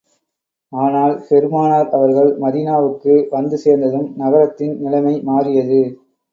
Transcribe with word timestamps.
ஆனால், 0.71 1.13
பெருமானார் 1.27 1.91
அவர்கள் 1.91 2.31
மதீனாவுக்கு 2.39 3.13
வந்து 3.31 3.57
சேர்ந்ததும், 3.57 4.09
நகரத்தின் 4.17 4.75
நிலைமை 4.81 5.15
மாறியது. 5.23 5.81